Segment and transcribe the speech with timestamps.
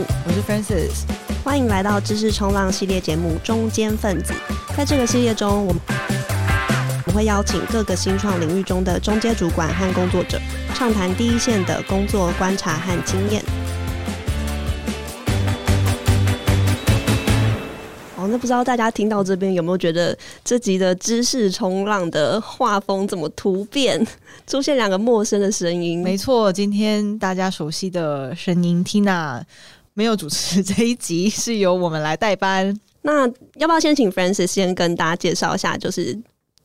[0.00, 1.02] 我是 Francis，
[1.44, 4.32] 欢迎来到知识冲浪系列节目《中坚分子》。
[4.74, 5.82] 在这个系列中，我们
[7.04, 10.40] 我会邀请各个新创领域中的中阶主管和工作者，
[10.72, 13.42] 畅谈第一线的工作观察和经验。
[18.16, 24.02] 哦，那不知道大家听到这边有没有觉得这集的知识冲浪的画风怎么突变，
[24.46, 26.02] 出现两个陌生的声音？
[26.02, 29.42] 没错，今天大家熟悉的声音 Tina
[29.94, 32.78] 没有主持这一集，是由我们来代班。
[33.02, 36.16] 那要不要先请 Francis 先跟大家介绍一下，就是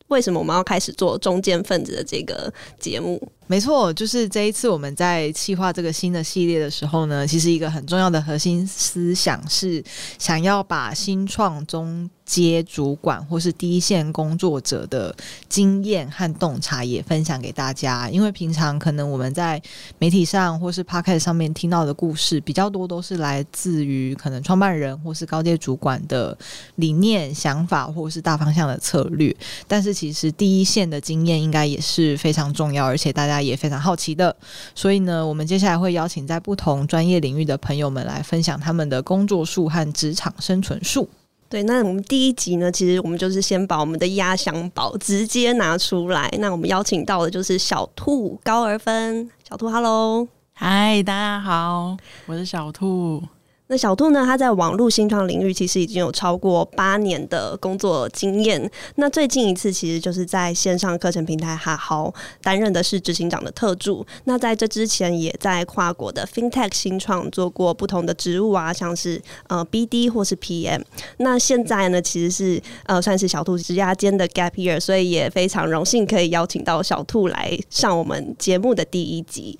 [0.08, 3.22] 为什么我们要开始做中间分子的这个节目？
[3.48, 9.84] 没错，就是这一次我们在企划这个新的系列的时候呢，其实一个很重要的核心思想是
[10.20, 15.16] 想要把新创中接主管或是第一线工作者的
[15.50, 18.08] 经验和洞察也分享给大家。
[18.10, 19.60] 因为平常可能我们在
[19.98, 26.38] 媒体上或是 p o c a s t 上面听到的故事比较多，都是来自于可能创办人或是高阶主管的
[26.76, 29.36] 理念、想法或是大方向的策略。
[29.68, 33.38] 但是其实第一线的经验应该也是非常重要，而且大家。
[33.48, 34.36] 也非常好奇的，
[34.76, 41.08] 所以呢，我们接下来会邀请在不同专业领域的朋友们来分享他们的工作术和职场生存术。
[41.50, 46.30] 对，那我们第一集呢，其实我们就是先把我们的压箱宝直接拿出来。
[46.40, 53.24] 那我们邀请到的就是小兔高尔芬，小兔，Hello，嗨，大家好，我是小兔。
[53.70, 54.26] 那小兔呢？
[54.26, 58.72] 他在网络新创领域其实已经有超过八年的工作经验。
[58.96, 64.06] 那最近一次其实就是在线上课程平台哈好担任的是执行长的特助。
[64.24, 70.82] 那在这之前，也在跨国的 FinTech 新创做过不同的职务啊，像是呃 BD 或是 PM。
[71.18, 79.60] 那现在呢，其实是呃算是小兔职涯间的 Gap Year，所以也非常荣幸可以邀请到小兔来上我们节目的第一集。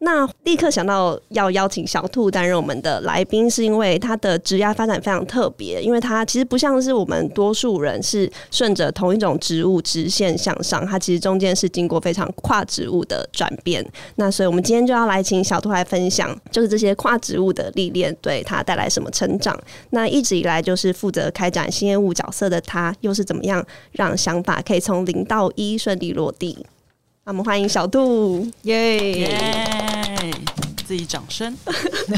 [0.00, 13.84] 那立刻想到要邀请小兔担任我们的来宾，是因为他的职业发展非常特别，因为他其实不像是我们多数人是顺着同一种职务直线向上，他其实中间是经过非常跨职务的转变。
[14.16, 19.58] 那所以我们今天就要来请小兔来分享，就是这些跨职务的历练对他带来什么成长。
[19.90, 26.64] 那一直以来就是负责开展新业务角色的他，又是怎么样让想法可以从零到一顺利落地？
[27.28, 30.34] 我们欢迎小杜，耶耶！
[30.86, 31.54] 自己掌声。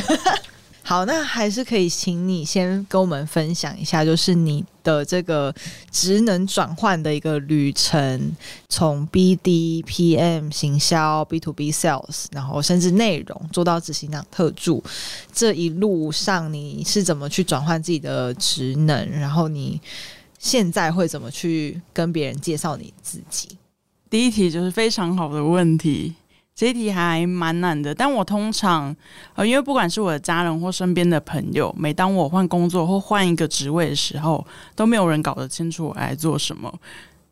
[0.84, 5.52] 好，那还是可以请你先跟我们分享一下，就是你的这个
[5.90, 8.30] 职能转换的一个旅程，
[8.68, 14.80] 从 BD、PM、行销、B to B Sales，然后甚至内容做到执行长特助，
[15.32, 19.10] 这一路上你是怎么去转换自己的职能？
[19.10, 19.80] 然后你
[20.38, 23.48] 现在会怎么去跟别人介绍你自己？
[24.10, 26.12] 第一题就是非常好的问题，
[26.54, 27.94] 这一题还蛮难的。
[27.94, 28.94] 但我通常，
[29.36, 34.44] 呃，因为不管是我的家人或身边的朋友，每当我换工作或换一个职位的时候，
[34.74, 36.72] 都没有人搞得清楚我来做什么。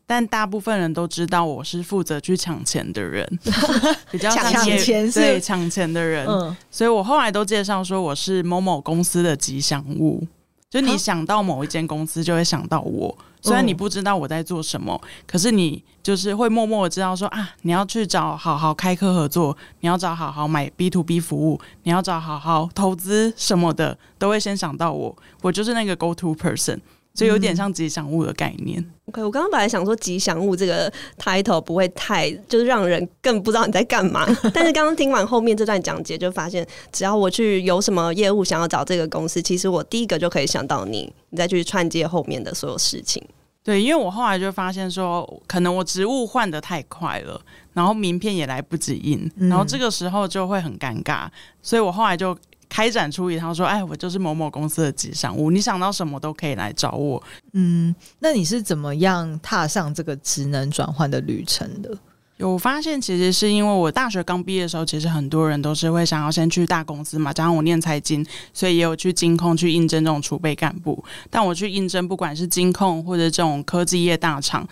[0.07, 3.23] 但大部分人都知道我是负责去抢钱的人，
[4.09, 6.25] 比较抢钱，对，抢钱的人。
[6.25, 10.25] 嗯，所以我后来都介绍说我是某某公司的吉祥物。
[10.67, 13.15] 就你想到某一间公司，就会想到我。
[13.41, 25.15] 虽然你不知道我在做什么，嗯、可是你就是会默默的知道说啊，你要去找好好开课合作，你要找好好买 B to B 服务，你要找好好投资什么的，都会先想到我。
[25.41, 26.79] 我就是那个 go to person。
[27.19, 28.79] 就有点像吉祥物的概念。
[28.79, 43.21] 嗯、OK，我刚刚本来想说吉祥物这个 title 不会太就是让人更不知道你在干嘛， 但是刚刚听完后面这段讲解，就发现只要我去有什么业务想要找这个公司，其实我第一个就可以想到你，你再去串接后面的所有事情。
[43.61, 47.39] 对，因为我后来就发现说，可能我职务换的太快了，
[47.73, 51.27] 然后名片也来不及印，然后这个时候就会很尴尬，
[51.61, 52.37] 所以我后来就。
[52.69, 57.21] 开展出一套说，哎，我就是某某公司的吉祥物，你想到什么都可以来找我。
[57.53, 61.97] 嗯，那你是怎么样踏上这个职能转换的旅程的？
[62.37, 71.03] 有发现，其实是因为我大学刚毕业的时候，其实很多人都是会想要先去大公司嘛，加上我念财经，所以也有去金控去应征这种储备干部。
[71.29, 74.65] 但我去应征，不管是金控或者这种科技业大厂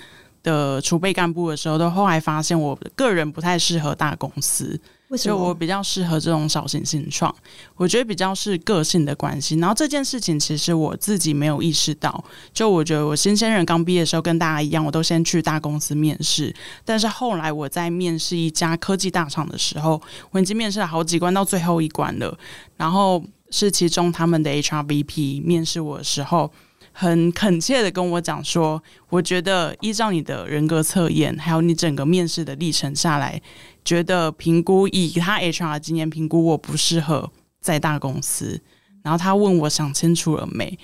[0.44, 4.80] 的储备干部的时候，都后来发现我个人不太适合大公司。
[5.16, 7.34] 就我比较适合这种小型新创，
[7.76, 9.56] 我觉得比较是个性的关系。
[9.56, 12.22] 然后这件事情其实我自己没有意识到，
[12.52, 16.54] 就我觉得我新鲜人刚毕业的时候跟大家一样，我都先去大公司面试。
[16.84, 20.02] 但是后来我在面试一家科技大厂的时候，
[20.32, 22.38] 我已经面试了好几关，到最后一关了。
[22.76, 26.52] 然后是其中他们的 HR VP 面试我的时候，
[27.00, 33.40] 很恳切的跟我讲说，我觉得依照你的人格测验，还有你整个面试的历程下来。
[33.86, 38.60] 觉得评估以他 HR 经验评估我不适合在大公司，
[39.04, 40.76] 然后他问我想清楚了没？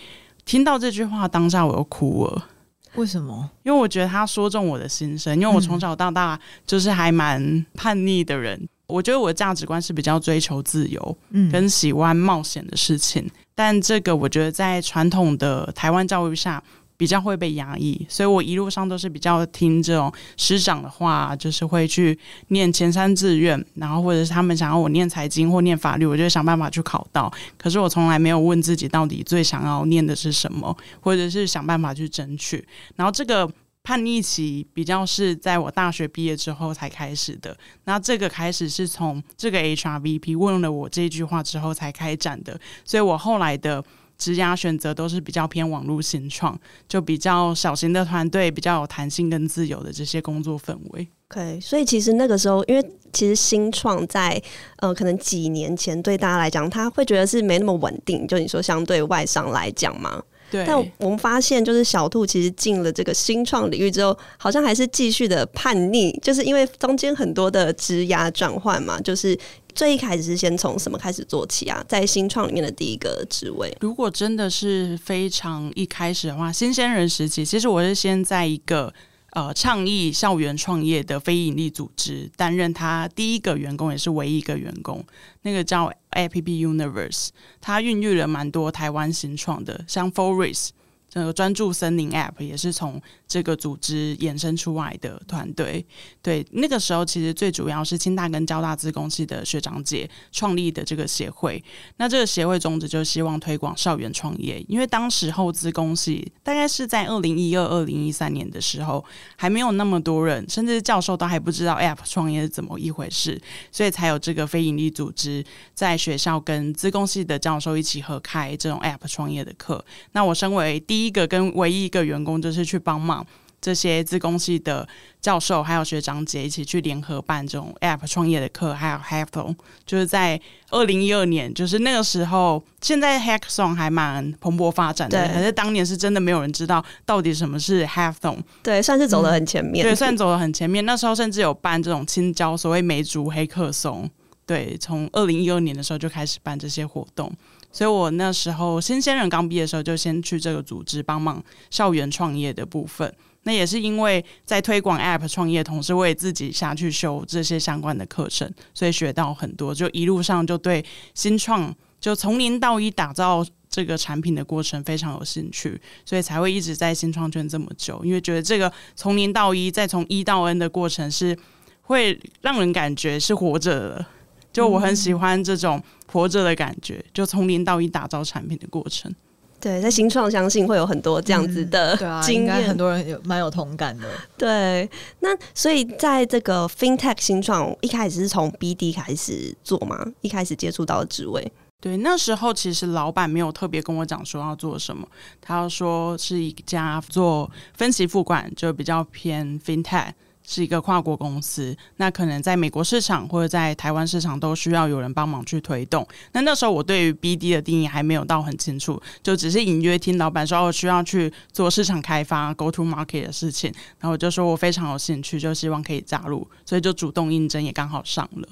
[0.45, 2.47] 听到这句话当下我又哭了。
[2.93, 3.49] 为什么？
[3.63, 5.33] 因为我觉得他说中我的心声。
[5.33, 13.27] 因为我从小到大就是还蛮叛逆的人，嗯、我觉得我的价值观是比较追求自由，嗯，跟喜欢冒险的事情。
[13.55, 16.63] 但这个我觉得在传统的台湾教育下。
[16.95, 22.17] 比较会被压抑，所以我一路上都是比较听这种师长的话，就是会去
[22.49, 27.33] 念前三志愿，然后或者是他们想要我念财经或念法律，我就想办法去考到。
[27.57, 32.65] 可是我从来没有问自己到底最想要念的是什么，或者是想办法去争取。
[32.95, 33.49] 然后这个
[33.83, 37.55] 叛逆期比较是在我大学毕业之后才开始的。
[37.83, 43.83] 那这个开始是从这个 HRVP 问了我这句话之后才开展的，所以我后来的。
[44.15, 46.57] 职涯选择都是比较偏网络新创，
[46.87, 51.07] 就比较小型的团队，比较有弹性跟自由的这些工作氛围。
[51.29, 54.41] OK，所以其实那个时候，因为其实新创在
[54.77, 58.25] 呃可能几年前对大家来讲，他会觉得是没那么稳定。
[58.27, 60.65] 就你说相对外商来讲嘛，对。
[60.65, 69.37] 但我们发现，就是小兔其实进了这个新创领域之后，好像还是继续的叛逆，就是因为中间很多的职涯转换嘛，就是。
[69.75, 71.83] 最一开始是先从什么开始做起啊？
[71.87, 78.93] 在新创里面的第一个职位，如果真的是非常一开始的话，新鲜人时期，其实我是先在一个
[79.33, 85.03] 呃倡议校园创业的非营利组织担任他第一个员工，也是唯一一个员工，
[85.41, 90.69] 那个叫 App Universe，它孕育了蛮多台湾新创的，像 Forest。
[91.13, 95.85] 这个专注森林 App 也是从这个组织衍生出来的团队。
[96.23, 101.63] 对，那个时候其实最主要是清大跟交大资工系的学长姐创立的这个协会。
[101.97, 109.05] 那这个协会宗旨就是希望推广校园创业，因为当时候资工系大概是在二零一二、二零一三年的时候，
[109.35, 113.39] 还没有那么多人，甚至教授都还不知道 App 创业是怎么一回事，
[113.71, 115.45] 所以才有这个非营利组织
[115.75, 119.85] 在学校跟资工系的教授一起合开这种 App 创业的课。
[120.13, 121.02] 那我身为第一。
[121.05, 123.25] 一个跟唯一一个员工就是去帮忙
[123.61, 124.85] 这些自工系的
[125.21, 129.55] 教授还有学长姐一起去联合办这种 App 创业的课，还有 Hackathon，
[129.85, 130.37] 就是在
[130.69, 140.85] 二零一二年，就是那个时候，现在 Hackathon 还蛮蓬勃发展的，可是当年是真的没有人知道到底什么是 Hackathon，对，算是走得很前面，嗯，对，算走得很前面。
[140.85, 144.09] 那时候甚至有办这种青椒，所谓梅竹黑客松，
[144.45, 147.31] 对，从二零一二年的时候就开始办这些活动。
[147.73, 153.13] 所以我那时候新鲜人刚毕业的时候，就先去这个组织帮忙校园创业的部分。
[153.45, 159.75] 那也是因为在推广 App 创业，同时我也自己下去修这些相关的课程，所以学到很多。
[159.75, 167.99] 就一路上就对新创，就从零到一打造这个产品的过程非常有兴趣，所以才会一直在新创圈这么久。
[168.05, 171.37] 因为觉得这个从零到一，再从一到 N 的过程是
[171.81, 174.05] 会让人感觉是活着的。
[174.53, 179.13] 就我很喜欢这种活着的感觉，就从零到一打造产品的过程。
[179.59, 184.05] 对，在新创相信会有很多这样子的经验，嗯、啊，很多人有蛮有同感的。
[184.37, 184.89] 对，
[185.21, 190.05] 那所以在这个 FinTech 新创一开始是从 BD 开始做吗？
[190.19, 191.49] 一开始接触到的职位？
[191.79, 195.07] 对，那时候其实老板没有特别跟我讲说要做什么，
[195.39, 200.11] 他要说是一家做分期付款，就比较偏 FinTech。
[200.45, 206.05] 是一个跨国公司，那可能在美国市场或者在台湾市场都需要有人帮忙去推动。
[206.33, 218.47] 那那时候我对于 BD 的定义还没有到很清楚，就只是隐约听老板说我需要去做市场开发、Go to Market 的事情，然后我就说我非常有兴趣，就希望可以加入，所以就主动应征，也刚好上了。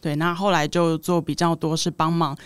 [0.00, 2.36] 对，那后来就做比较多是帮忙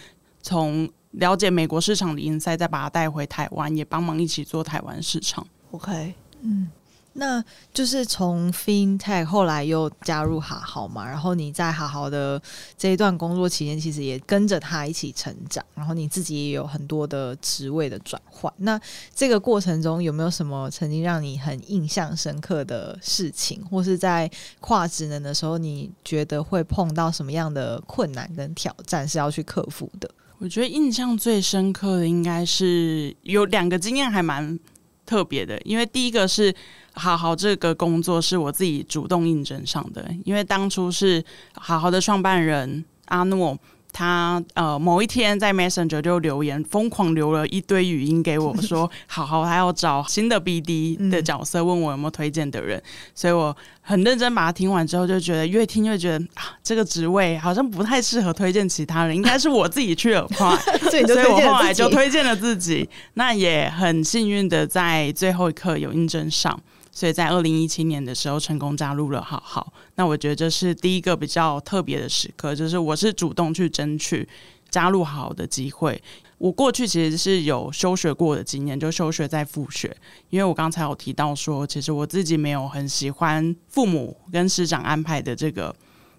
[0.42, 5.46] 从了解美国市场的 ins，再把它带回台湾，也帮忙一起做台湾市场。
[5.70, 6.68] OK，嗯。
[7.14, 7.42] 那
[7.74, 12.40] 就是从 FinTech 后来又加入哈豪嘛，然后你在哈豪的
[12.76, 18.52] 这一段工作期间，其实也跟着他一起成长，然后你自己也有很多的职位的转换。
[18.58, 18.80] 那
[19.12, 30.08] 这个过程中有没有什么曾经让你很印象深刻的事情，或是在跨职能的时候，你觉得会碰到什么样的困难跟挑战是要去克服的？
[30.38, 34.56] 我觉得印象最深刻的应该是有两个经验还蛮
[35.04, 36.54] 特别的，因为第一个是。
[36.98, 41.24] 哈豪这个工作是我自己主动应征上的，因为当初是
[41.54, 43.56] 好好的创办人阿诺，
[43.90, 52.82] 他呃某一天在 Messenger 就留言，疯狂留了一堆语音给我说，好好他要找新的 BD 的角色，问我有没有推荐的人，
[53.14, 60.58] 所以我很认真把它听完之后，就觉得越听越觉得啊，这个职位好像不太适合推荐其他人，应该是我自己去 apply，
[61.06, 66.60] 所以我后来就推荐了自己，那也很幸运的在最后一刻有应征上。
[66.98, 69.72] 所以在二零一七年的时候成功加入了好好。
[69.94, 74.28] 那我觉得这是第一个比较特别的时刻，就是我是主动去争取
[74.68, 76.02] 加入好好的机会。
[76.38, 79.96] 我过去其实是有休学过的经验，就休学再复学，
[80.30, 85.72] 因为我刚才有提到说，其实我自己没有很喜欢父母跟师长安排的这个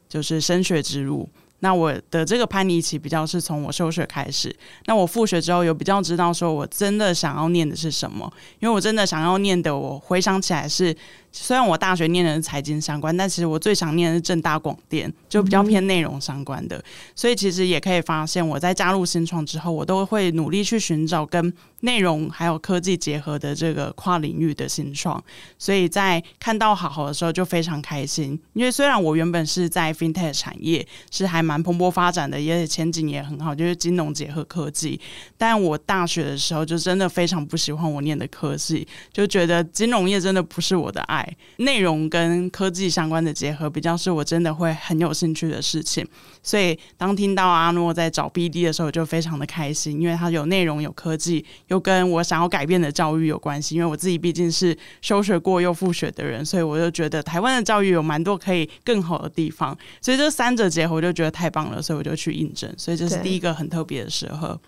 [0.07, 1.27] 就是升学之路。
[1.59, 4.55] 那我的这个叛逆期比较是从我休学开始。
[4.85, 10.95] 那我复学之后有比较知道说我真的想要念的是什么，因为我真的想要念的，我回想起来是。
[11.31, 16.83] 虽然我大学念的是财经相关，但其实我最想念的是正大广电，就比较偏内容相关的。
[17.13, 25.23] 所以其实也可以发现，我在加入新创之后，我都会努力去寻找跟内容还有科技结合的这个跨领域的新创。
[25.57, 34.99] 所以在看到好好的时候就非常开心，因为虽然我原本是在 FinTech 产业是还蛮蓬勃发展的，也前景也很好，就是金融结合科技。
[35.37, 41.27] 但我大学的时候就真的非常不喜欢我念的科系，就觉得金融业真的不是我的爱。
[41.57, 46.07] 内容跟科技相关的结合，比较是我真的会很有兴趣的事情。
[46.41, 53.73] 所以当听到阿诺在找 BD 的时候，就非常的开心，因为他有内容、有科技，又跟我想要改变的教育有关系。
[53.75, 59.75] 因为我自己毕竟是休学过又复学的人，所以我就觉得台湾的教育有蛮多可以更好的地方。
[60.01, 62.71] 所以这三者结合，我就觉得太棒了，所以我就去应征。
[62.77, 64.59] 所以这是第一个很特别的时候。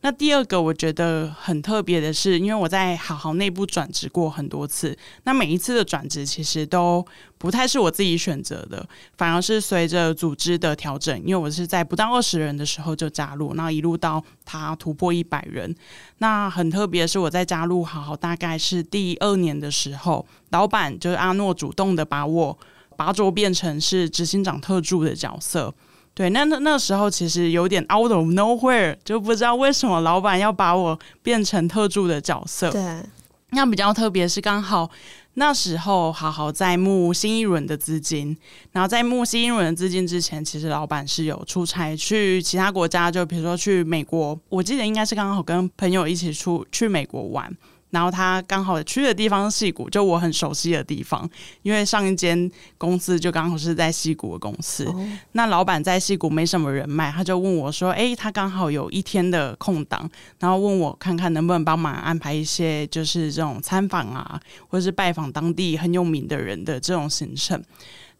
[0.00, 7.04] 那第二个我觉得很特别的是，因为我在好好内部转职过很多次，那每一次的转职其实都
[7.38, 11.18] 不太是我自己选择的，反而是随着组织的调整。
[11.20, 15.74] 因为我是在不到二十人的时候就加入，那一路到他突破一百人。
[16.18, 22.58] 那很特别是，我在加入好好大概是第二年的时候，老板就是阿诺主动的把我
[22.96, 25.74] 拔擢变成是执行长特助的角色。
[26.14, 32.70] 对，那那那时候其实有点 out of nowhere，就不知道为什么老板要把我变成特助的角色。
[32.70, 33.02] 对，
[33.50, 34.88] 那比较特别是刚好
[35.34, 38.36] 那时候好好在募新一轮的资金，
[38.70, 47.52] 然后在募新一轮的资金之前，其实老板是有出差去其他国家，就比如说去美国，我记得应该是刚好跟朋友一起出去美国玩。
[47.94, 51.30] 然后他刚好去的地方是戏谷，就我很熟悉的地方，
[51.62, 54.84] 因为上一间公司就刚好是在戏谷的公司。
[54.86, 54.96] Oh.
[55.32, 60.10] 那老板在戏谷没什么人脉，他就问我说：“哎，他刚好有一天的空档，
[60.40, 67.62] 然后问我看看能不能帮忙安排一些，就是这种参访啊，或者是拜访当地很有名的人的这种行程。”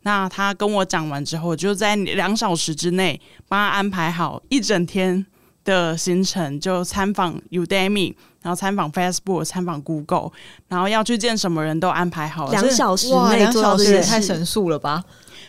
[0.07, 5.25] 那他跟我讲完之后，就在两小时之内帮他安排好一整天
[5.64, 8.14] 的行程，就参访 Udemy。
[8.42, 10.30] 然后参访 Facebook，参访 Google，
[10.68, 12.50] 然后要去见什么人都安排好了。
[12.50, 15.02] 两小时内做到这些，太神速了吧！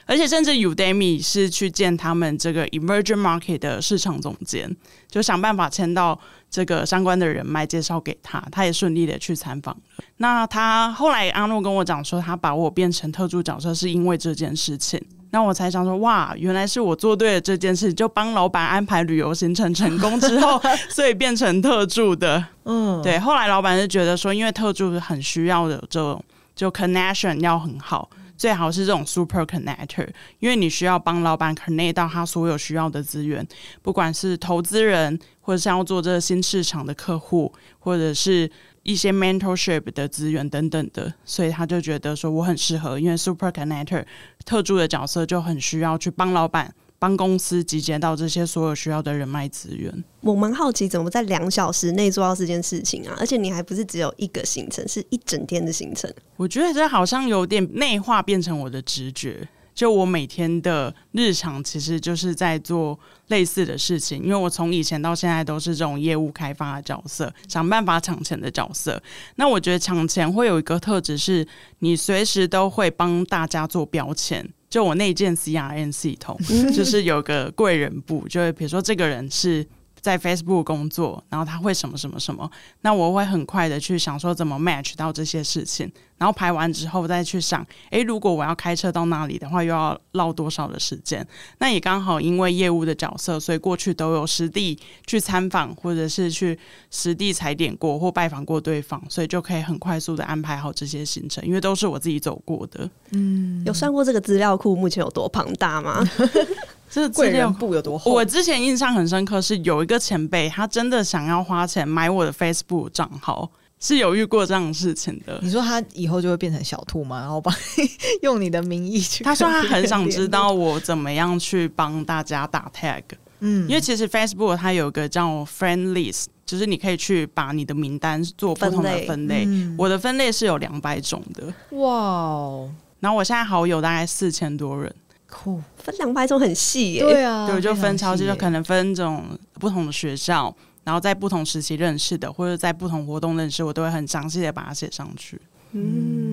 [0.06, 4.74] 而且甚至 Udemy 是去见他们这个 Emerging Market 的市场总监，
[5.10, 6.18] 就想办法签到
[6.50, 9.76] 这个相关的人脉，介绍给他，他也顺利的去参访。
[10.16, 15.06] 那他后来阿诺跟我讲说，他把我变成特助角色是因为这件事情。
[15.36, 22.42] 那我才想说，哇，原来是我做对了这件事，就帮老板安排旅游行程成功之后， 所以变成特助的。
[22.64, 23.20] 嗯，对。
[23.20, 26.24] 后来老板是觉得说，因为特助是很需要的这种，
[26.56, 30.08] 就 connection 要很好，最好是这种 super connector，
[30.40, 33.46] 因为你需要帮老板 connect 到他所有需要的资源，
[33.82, 38.50] 不管是投资人，或者是要做这个新市场的客户，或者是。
[38.86, 44.06] 一些 mentorship 的资源等等的，所以他就觉得说我很适合，因为 super connector
[44.46, 49.92] 特助的角色就很需要去帮老板、帮公司集结到这些所有需要的人脉资源。
[50.22, 53.18] 我蛮好奇，怎么在两小时内做到这件事情啊？
[53.20, 56.14] 而且你还不是只有一个行程，是一整天的行程。
[56.38, 59.50] 我觉得这好像有点内化，变成我的直觉。
[59.76, 69.00] 就我每天的日常，其实就是在做类似的事情，因为我从以前到现在都是这种业务开发的角色，想办法抢钱的角色。
[69.36, 71.46] 那我觉得抢钱会有一个特质，是
[71.80, 74.48] 你随时都会帮大家做标签。
[74.70, 76.40] 就我那件 CRM 系统，
[76.74, 79.68] 就是有个贵人部，就是比如说这个人是。
[80.06, 82.48] 在 Facebook 工作，然后他会什么什么什么，
[82.82, 91.28] 那我会很快的去想说怎么 match 到这些事情，然后排完之后再去想，诶，如果我要开车到那里的话，又要绕多少的时间？
[91.58, 96.56] 那也刚好因为业务的角色，所以过去都有实地去参访，或者是去
[96.92, 102.88] 实地踩点过或拜访过对方，所以就可以很快速的安排好这些行程，因为都是我自己走过的。
[103.10, 106.08] 嗯，有算过这个资料库目前有多庞大吗？
[107.04, 108.12] 这贵人部有多厚？
[108.12, 115.38] 我之前印象很深刻，是有一个前辈，他真的想要花钱买我的 Facebook 账号，是有遇过这样的事情的。
[115.42, 117.20] 你说他以后就会变成小兔吗？
[117.20, 117.54] 然后帮
[118.24, 119.24] 用你的名义去？
[119.24, 123.04] 他说他很想知道我怎么样去帮大家打 tag。
[123.42, 126.26] 嗯，因为其实 Facebook 它有个叫 Friend List。
[126.46, 129.46] 就是你可以去把你的名单做不同的分类。
[129.48, 132.72] 嗯、我的分类是有两百种的，哇哦！
[133.00, 134.94] 然后我现在好友大概四千多人，
[135.36, 137.02] 酷，分两百种很细耶。
[137.02, 145.40] 对啊，对，就分超级，就可能分这种不同的学校，然后在不同时期认识的，或者在不同活动认识，我都会很详细的把它写上去。
[145.74, 146.25] 嗯，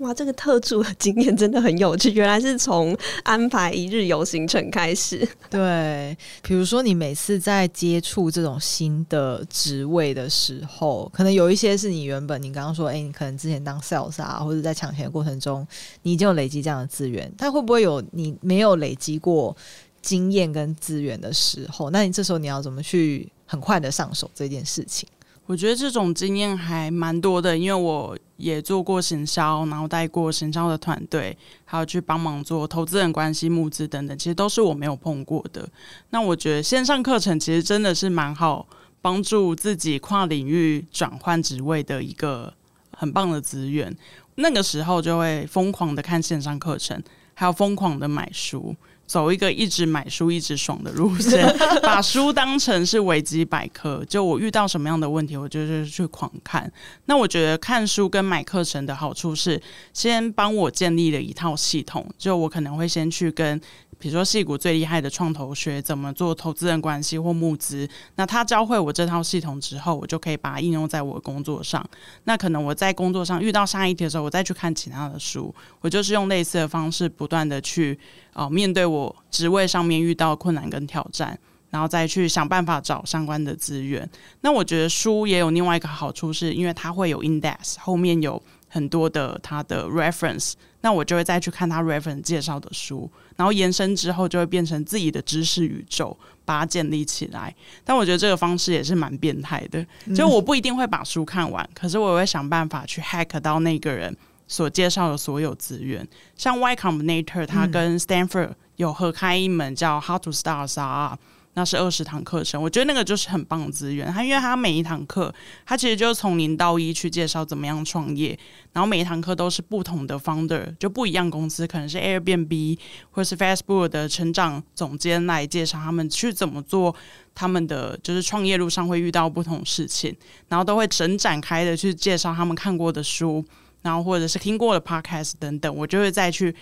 [0.00, 2.10] 哇，这个特助的经验真的很有趣。
[2.12, 5.26] 原来是从安排一日游行程开始。
[5.50, 15.66] 对，比如说你每次在接触这种新的职位的时候，可能有一些是你原本你刚刚说，哎、你可能之前当 sales 啊，或者在抢钱的过程中，
[16.02, 17.30] 你已经有累积这样的资源。
[17.36, 19.54] 但会不会有你没有累积过
[20.00, 21.90] 经验跟资源的时候？
[21.90, 25.06] 那你这时候你要怎么去很快的上手这件事情？
[25.50, 35.68] 我觉得这种经验还蛮多的，因为我也做过行销，然后带过行销的团队，还有去帮忙做投资人关系、募资等等，其实都是我没有碰过的。
[36.10, 38.64] 那我觉得线上课程其实真的是蛮好
[39.02, 42.54] 帮助自己跨领域转换职位的一个
[42.92, 43.92] 很棒的资源。
[44.36, 47.02] 那个时候就会疯狂的看线上课程，
[47.34, 48.76] 还有疯狂的买书。
[49.10, 51.44] 走一个一直买书一直爽的路线，
[51.82, 54.04] 把书当成是维基百科。
[54.08, 56.72] 就我遇到什么样的问题，我就是去狂看。
[57.06, 59.60] 那我觉得看书跟买课程的好处是，
[59.92, 62.08] 先帮我建立了一套系统。
[62.16, 63.60] 就我可能会先去跟。
[63.98, 71.86] 比如说，戏骨最厉害的创投学怎么做投资人关系或募资，那他教会我这套系统之后，我就可以把它应用在我的工作上。
[72.24, 77.98] 那可能我在工作上遇到下一题的时候，我再去看其他的书，我就是用类似的方式不断的去
[78.32, 81.38] 啊、呃、面对我职位上面遇到困难跟挑战，
[81.70, 84.08] 然后再去想办法找相关的资源。
[84.40, 88.42] 那我觉得书也有另外一个好处，是因为它会有 index，后面有。
[88.72, 97.52] 很多的它的 reference，那我就会再去看它 reference 介绍的书，然后延伸之后就会变成自己的知识宇宙，把它建立起来。
[97.82, 99.84] 但我觉得这个方式也是蛮变态的，
[100.14, 104.16] 就我不一定会把书看完，可是我也会想办法去 hack 到那个人
[104.50, 106.06] 所介绍的所有资源。
[106.34, 111.18] 像 Y Combinator，他跟 Stanford 有合开一门叫 How to Start a。
[111.54, 114.06] 那是二十堂课程，我觉得那个就是很棒的资源。
[114.12, 115.34] 它因为它每一堂课，
[115.66, 118.38] 它其实就是从零到一去介绍怎么样创业，
[118.72, 122.78] 然后每一堂课都是不同的 founder，就不一样公司，可能是 Airbnb
[123.10, 126.94] 或是 Facebook 的成长总监来介绍他们去怎么做，
[127.34, 130.16] 他们的就是创业路上会遇到不同事情，
[130.48, 133.44] 然后都会整展开的去介绍他们看过的书，
[133.82, 136.54] 然后或者是听过的 podcast 等等，我就会再去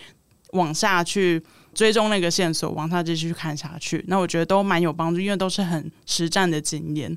[0.52, 1.42] 往下去。
[1.74, 7.16] 追踪那个线索，往下继续看下去，那我觉得都蛮有帮助，因为都是很实战的经验。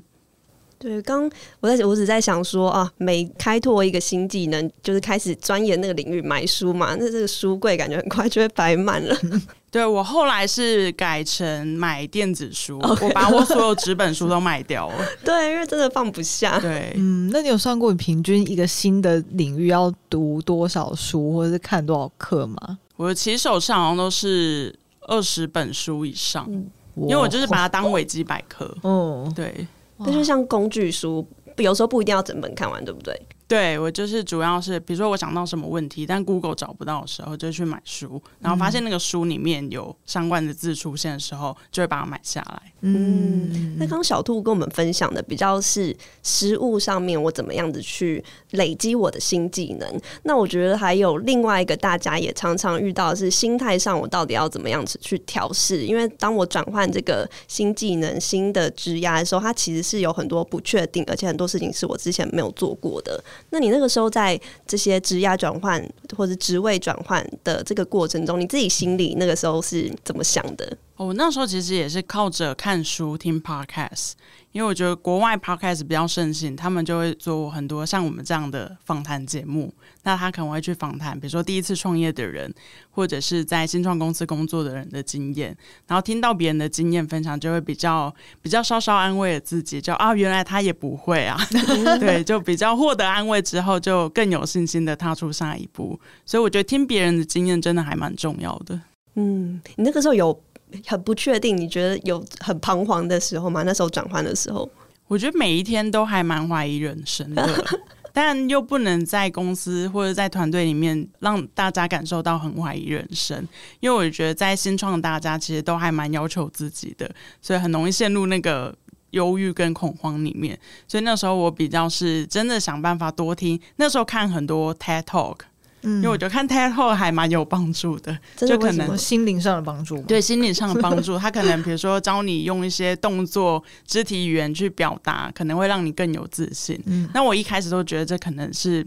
[0.82, 9.16] 对，刚我在我只在想说啊，每开拓一个新技能，就是开始钻研那个领域，买书嘛，那这个书柜感觉很快就会摆满了。
[9.70, 14.94] 对，我后来是改成买电子书.我把我 所有纸本书都卖掉了。
[15.24, 16.58] 对，因为真的放不下。
[16.60, 22.78] 对，嗯，那你有算过你平均一个新的领域要读多少书，或者是看多少课吗？
[22.96, 28.76] 我的起手上好像都是二十本书以上，嗯、因为我就是把它当维基百科。
[28.82, 29.66] 哦，对，
[30.04, 33.20] 那就像工具书，有时候不一定要整本看完，对不对？
[33.52, 42.72] 对，我就是主要是，比如说我想到什么问题，但 Google 找不到的时候，就去买书，然后发现那个书里面有相关的字出现的时候，就会把它买下来。
[42.80, 50.00] 嗯，那刚刚小兔跟我们分享的比较是实物上面，我怎么样子去累积我的新技能。
[50.22, 55.84] 那我觉得还有另外一个大家也常常遇到的是心态上，我到底要怎么样子去调试？
[55.84, 63.22] 因为当我转换这个新技能、新的职涯的时候，它其实是有很多不确定，而且很多事情是我之前没有做过的。
[63.50, 65.82] 那你那个时候在这些职涯转换
[66.16, 70.76] 或者职位转换的这个过程中，你自己心里那个时候是怎么想的？
[70.96, 74.12] 我、哦、那时候其实也是靠着看书听 podcast，
[74.52, 79.72] 因为我觉得国外 podcast 比较盛行，他们就会做很多像我们这样的访谈节目。
[80.02, 82.52] 那他可能会去访谈，比如说第一次创业的人，
[82.90, 91.38] 或者是在新创公司工作的人的经验，然后听到别人的经验分享，就会比较比较稍稍安慰了自己，就啊，原来他也不会啊，
[92.00, 95.98] 对，就比较获得安慰之后，就更有信心的踏出下一步。
[96.24, 98.80] 所以我觉得听别人的经验真的还蛮重要的。
[99.14, 100.38] 嗯，你那个时候有。
[100.86, 103.62] 很不确定，你觉得有很彷徨的时候吗？
[103.62, 104.66] 那时候转换的时候，
[105.06, 107.46] 我觉得每一天都还蛮怀疑人生的，
[108.12, 113.46] 但又不能在公司或者在团队里面让大家感受到很怀疑人生，
[113.80, 118.74] 因为我觉得在新创大家其实都还蛮要求自己的，所以很容易陷入那个
[119.10, 120.58] 忧郁跟恐慌里面。
[120.86, 125.36] 所以那时候我比较是真的想办法多听，那时候看很多 TED Talk。
[125.82, 130.00] 嗯，因为我觉得看 TED Talk 还蛮有帮助的，的就可能心灵上的帮助。
[130.02, 136.80] 对，心理上的帮助， 他可能比如说教你用一些动作、肢体语言去表达，可能会让你更有自信。
[136.86, 138.86] 嗯，那我一开始都觉得这可能是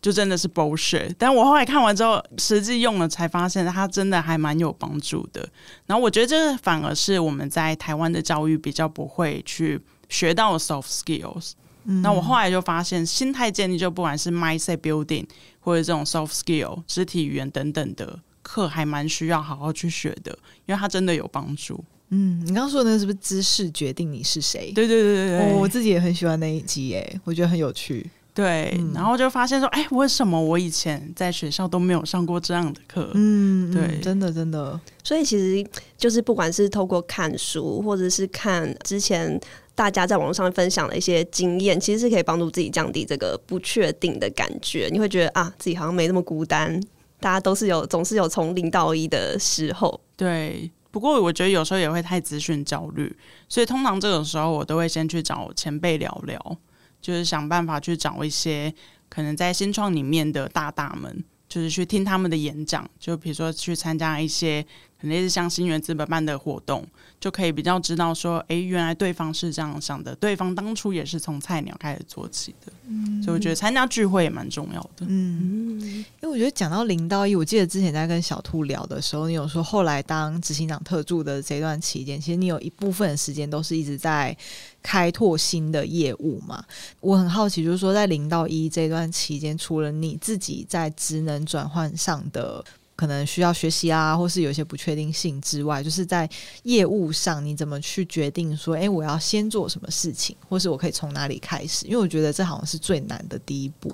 [0.00, 5.48] 就真的是 bullshit，但我后来看完之后，实际用了才发现，它真的还蛮有帮助的。
[5.86, 11.52] 然后我觉得这反而是我们在台湾的教育比较不会去学到的 soft skills。
[12.02, 15.24] 那我后来就发现，心态建立就不管是 mindset building
[15.60, 21.82] 或者这种 soft skill、肢体语言等等的课，还蛮需要好好去学的，因为它真的有帮助。
[22.10, 24.72] 嗯，你刚刚说的那个是不是姿势决定你是谁？
[24.72, 28.08] 对对对对对，哦，我自己也很喜欢那一集，诶，我觉得很有趣。
[28.34, 33.10] 对，嗯、然后就发现说，哎，为什么我以前在学校都没有上过这样的课？
[33.14, 34.78] 嗯，对，嗯、真的真的。
[35.02, 39.40] 所以其实就是不管是透过看书，或者是看之前。
[39.76, 44.88] 大家在网络上分享的一些经验，其实是可以帮助自己降低这个不确定的感觉。
[44.90, 46.80] 你会觉得啊，自己好像没那么孤单，
[47.20, 50.00] 大家都是有总是有从零到一的时候。
[50.16, 53.14] 对，不过我觉得有时候也会太资讯焦虑，
[53.50, 56.58] 所以通常这种时候我都会先去找前辈聊聊，
[57.02, 58.72] 就是想办法去找一些
[59.10, 64.64] 可能在新创里面的大大们，就是去听他们的演讲，就比如说去参加一些。
[64.98, 66.82] 肯定是像新源资本办的活动，
[67.18, 84.36] 就可以比较知道说，哎，原来对方是这样想的，对方当初也是从菜鸟开始做起的，嗯，所以我觉得参加聚会也蛮重要的，嗯，因为我觉得讲到零到一，我记得之前在跟小兔聊的时候，你有说后来当执行长特助的这段期间，其实你有一部分的时间都是一直在
[84.82, 86.62] 开拓新的业务嘛。
[87.00, 92.64] 我很好奇，就是说在零到一这段期间，除了你自己在职能转换上的。
[92.96, 96.28] 可能需要学习啊，或是有一些不确定性之外，就是在
[96.62, 101.84] 业务上，你怎么去决定说，诶，我要先做什么事情，或是我可以从哪里开始？
[101.86, 103.92] 因为我觉得这好像是最难的第一步。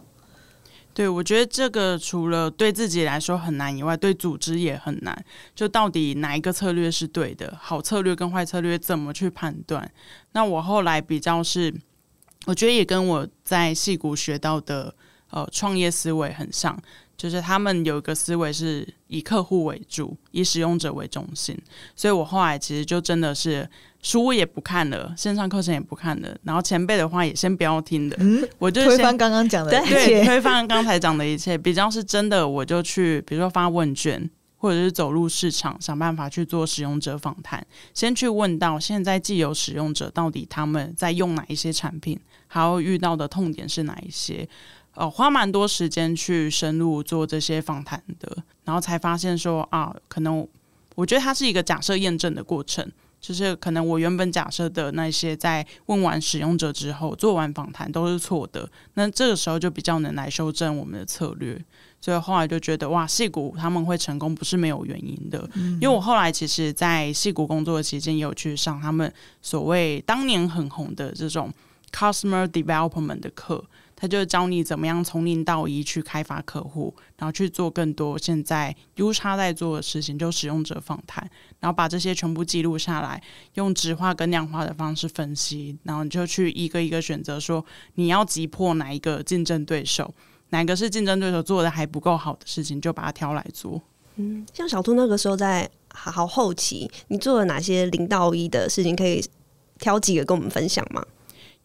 [0.94, 5.24] 对，我觉得这个除了对自己来说很难以外，对组织也很难。
[5.54, 7.58] 就到底哪一个策略是对的？
[7.60, 9.90] 好策略跟坏策略怎么去判断？
[10.32, 11.74] 那我后来比较是，
[12.44, 14.94] 我觉得也跟我在戏谷学到的
[15.30, 16.78] 呃创业思维很像。
[17.22, 21.56] 就是他们有一个思维是以客户为主，以使用者为中心，
[21.94, 23.64] 所以我后来其实就真的是
[24.02, 44.48] 书也不看了，线上课程也不看了，然后前辈的话也先不要听的，嗯，我就推翻刚刚讲的一切，对，推翻刚才讲的一切，比较是真的，我就去比如说发问卷，或者是走入市场，想办法去做使用者访谈，先去问到现在既有使用者到底他们在用哪一些产品，还有遇到的痛点是哪一些。
[44.94, 50.46] 呃，花蛮多时间去深入做这些访谈的，然后才发现说啊，可能
[50.94, 52.86] 我觉得它是一个假设验证的过程，
[53.18, 61.58] 就是可能我原本假设的那些在问完使用者之后做完访谈都是错的，那这个时候就比较能来修正我们的策略。
[61.98, 65.48] 所以后来就觉得哇，戏谷他们会成功不是没有原因的，
[65.80, 71.50] 因为我后来其实，在戏谷工作的期间也有去上他们所谓当年很红的这种
[71.92, 73.64] customer development 的课。
[74.02, 81.24] 他就教你怎么样从零到一去开发客户，然后去做更多现在 UX 在做的事情，就使用者访谈，
[81.60, 83.22] 然后把这些全部记录下来，
[83.54, 90.12] 用质化跟量化的方式分析，然后你就去一个一个选择，说你要击破哪一个竞争对手，
[90.48, 93.80] 哪个是竞争对手做的还不够好的事情，就把它挑来做。
[94.16, 98.96] 嗯，像小兔那个时候在好好后期，你做了哪些零到一的事情？
[98.96, 99.24] 可以
[99.78, 101.06] 挑几个跟我们分享吗？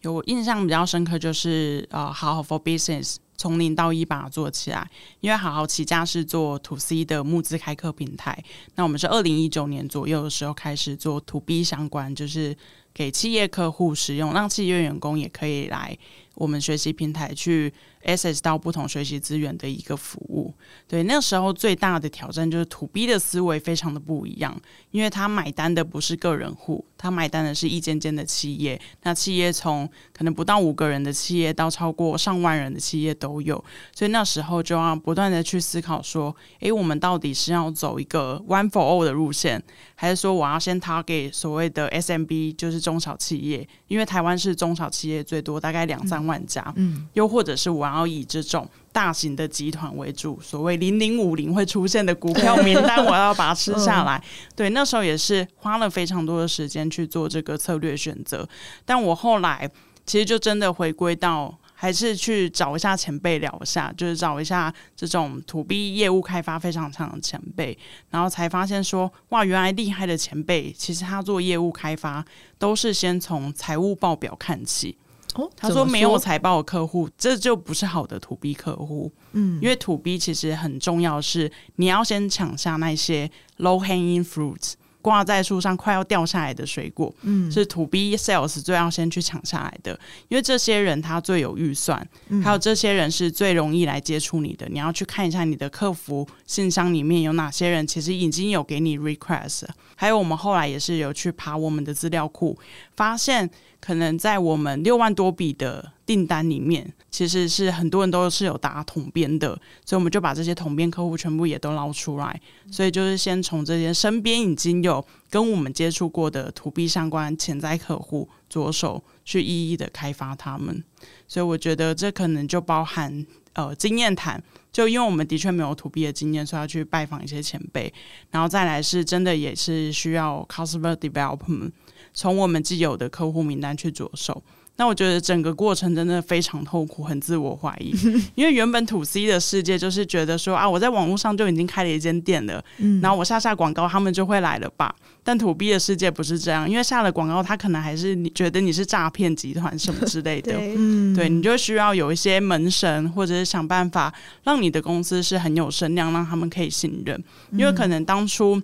[0.02, 4.88] 有印象比较深刻，就是呃，好好 for business 从零到一把它做起来。
[5.20, 8.42] 因为好好起家是做 to C 的募资开课平台，
[8.76, 12.56] 那我们是二零一九年左右的时候开始做 to B 相关，就是
[12.94, 15.96] 给企业客户使用，让企业员工也可以来
[16.38, 17.72] 我们学习平台去
[18.04, 20.54] access 到不同学习资源的一个服务。
[20.86, 24.58] 对，那个时候最大的挑战就是 to B 的思维非常的不一样，
[24.92, 28.80] 因为他买单的不是个人户，他买单的是一间间的企业。
[29.02, 39.60] 那企业从可能不到五个人的企业到超过上万人的企业都有，所以那时候就要不断的去思考说，诶，我们到底是要走一个 one for all 的路线，
[39.96, 54.22] 还是说我要先 target 所谓的 SMB，就是中小企业，因为台湾是中小企业最多，大概两三家，嗯，又或者是我要以这种大型的集团为主，所谓零零五零会出现的股票 名单，我要把它吃下来。
[54.56, 58.48] 对，那时候也是花了非常多的时间去做这个策略选择。
[58.84, 59.70] 但我后来
[60.04, 67.76] 其实就真的回归到，还是去找一下前辈聊一下，就是找一下这种 to B 业务开发非常强的前辈，
[68.10, 72.24] 然后才发现说，哇，原来厉害的前辈，其实他做业务开发
[72.58, 74.96] 都是先从财务报表看起。
[75.34, 79.12] 哦，他说没有财报的客户，这就不是好的 To B 客户。
[79.32, 84.72] 嗯，因为 To B 其实很重要的是，你要先抢下那些 low hanging fruits。
[85.00, 94.68] 挂在树上快要掉下来的水果，嗯，是 To B sales 最要先去抢下来的，因为这些人他最有预算，嗯，还有这些人是最容易来接触你的。
[94.68, 99.64] 你要去看一下你的客服信箱里面有哪些人，其实已经有给你 request。
[99.96, 102.58] 还有我们后来也是有去爬我们的资料库，
[102.96, 103.50] 发现。
[103.80, 109.48] 可能在我们六万多笔的订单里面，其实是很多人都是有打统编的，
[109.84, 112.40] 所以我们就把这些统编客户全部也都捞出来。
[112.70, 120.82] 所以就是先从这些身边已经有跟我们接触过的 To B 相关潜在客户着手去一一的开发他们。
[121.26, 124.42] 所以我觉得这可能就包含呃经验谈，
[124.72, 127.92] 就因为我们的确没有 To B 的经验，所以要去拜访一些前辈，
[128.30, 131.72] 然后再来是真的也是需要 Customer Development。
[132.14, 134.42] 从我们既有的客户名单去着手，
[134.78, 137.92] 那我觉得整个过程真的非常痛苦，很自我怀疑。
[138.36, 144.94] 因为原本 To C 的世界就是觉得说啊，我在网络上就已经开了一间店了，嗯，然后我下下广告，他们就会来了吧。
[145.24, 150.76] 但 To B 的世界不是这样，因为下了广告，他可能还是你觉得你是诈骗集团什么之类的，对，
[151.12, 154.14] 对，你就需要有一些门神，或者是想办法
[154.44, 157.20] 让你的公司是很有声量，让他们可以信任。
[157.50, 158.62] 因为可能当初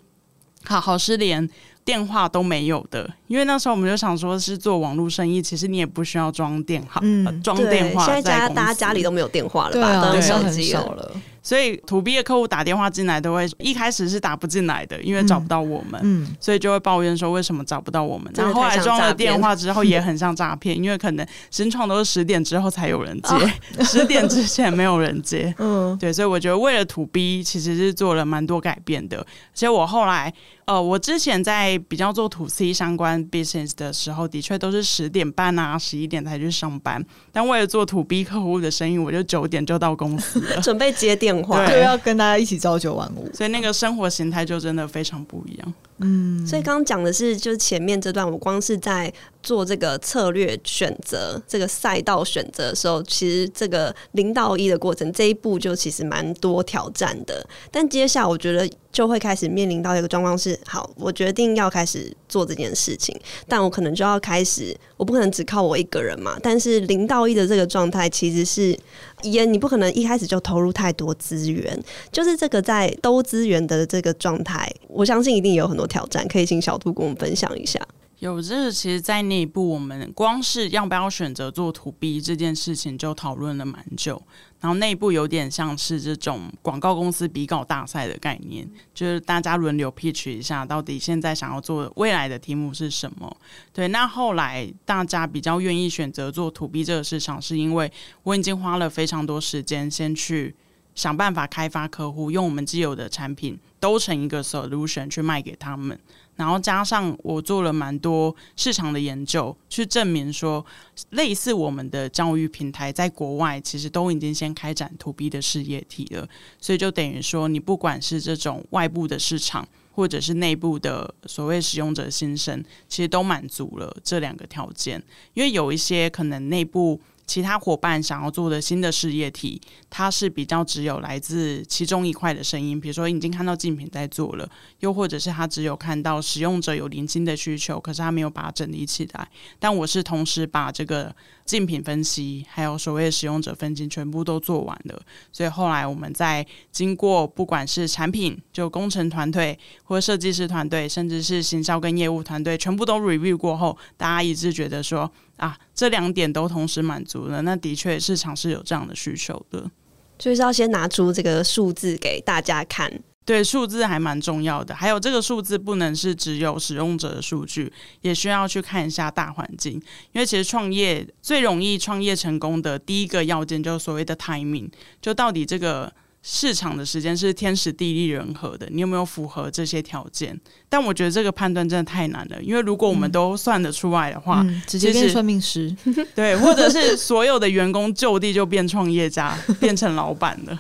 [0.65, 1.51] 好好失联。
[1.85, 7.01] 电话都没有的，因为那时候我们就想说是做网络生意，其实你也不需要装电话，
[7.43, 8.07] 装、嗯呃、电话。
[8.07, 10.13] 现在家大家家里都没有电话了吧？
[10.13, 11.13] 都手机了。
[11.45, 18.33] 所以 To B 的客户打电话进来都会一开始是打不进来的，因为找不到我们，嗯，所以就会抱怨说为什么找不到我们。
[18.35, 25.55] 然后后来装了电话之后也很像诈骗，因为可能新创都是十点之后才有人接， 十点之前没有人接。
[25.61, 29.25] 嗯，对，所以我觉得为了 To B 其实是做了蛮多改变的。
[29.53, 30.33] 其实我后来
[30.65, 37.05] 呃，我之前在比较做 To C 相关 business 的时候，的确都是十点半啊、十一点才去上班。
[37.31, 41.34] 但为了做 To B 客户的生意，我就九点就到公司了， 准备接电。
[41.43, 45.75] 对，就要跟大家一起朝九晚五，所以那个生活形态就真的非常不一样。
[45.99, 57.47] 嗯，所以刚刚讲的是，就是前面这段，我光是在做这个策略选择、这个赛道选择的时候，其实这个零到一的过程，这一步就其实蛮多挑战的。
[57.71, 63.15] 但接下来，我觉得就会开始面临到一个状况是：好，我决定要开始做这件事情，
[63.47, 66.39] 但我可能就要开始，我不可能只靠我一个人嘛。
[66.43, 68.79] 但是零到一的这个状态，其实是
[69.23, 71.79] 也你不可能一开始就投入太多资源，
[72.11, 75.85] 就是这个在兜资源的这个状态，我相信一定有很多。
[75.87, 77.79] 挑战可以请小兔跟我们分享一下。
[78.21, 84.23] 有这个，其实，在内部我们光是要不要选择做 To B 这件事情就讨论了蛮久。
[84.65, 93.37] 然后内部有点像是这种广告公司比稿大赛的概念，就是大家轮流 pitch 一下，到底现在想要做未来的题目是什么。
[93.75, 100.55] 对，那后来大家比较愿意选择做 To B 这个市场，是因为我已经花了非常多时间先去。
[100.95, 105.99] 想办法开发客户，用我们既有的产品都成一个 solution 去卖给他们，
[106.37, 110.65] 然后加上我做了蛮多市场的研究，去证明说，
[111.11, 116.29] 类似我们的教育平台在国外其实都已经先开展 to B 的事业体了，
[116.61, 125.03] 所以就等于说，你不管是这种外部的市场，或者是内部的所谓使用者新生，其实都满足了这两个条件，
[125.35, 127.01] 因为有一些可能内部。
[127.27, 134.49] 其他伙伴想要做的新的事业体，它是比较只有来自其中一块的声音，比如说已经看到竞品在做了，
[134.81, 139.29] 又或者是他只有看到使用者有零星的需求，可是他没有把它整理起来。
[139.59, 155.11] 但我是同时把这个竞品分析，还有所谓的使用者分析全部都做完了，所以后来我们在经过不管是产品就工程团队，或设计师团队，甚至是行销跟业务团队，全部都 review 过后，大家一致觉得说。
[155.37, 159.71] 啊，这两点都同时满足了，那的确市场是有这样的需求的，
[160.19, 163.03] 就是要先拿出这个数字给大家看。
[163.25, 169.73] 对，数字还蛮重要的，还有这个数字不能是只有使用者的数据，也需要去看一下大环境，
[170.13, 174.71] 因为其实创业最容易创业成功的第一个要件就是所谓的 timing，
[175.01, 175.93] 就到底这个。
[176.27, 180.35] 市场的时间是天时地利人和的，你有没有符合这些条件？
[180.71, 185.77] 但我觉得这个判断真的太难了，因为如果我们都算得出来的话，嗯、直接变算命师，
[186.17, 190.59] 对，或者是所有的员工就地就变创业家，变成老板了，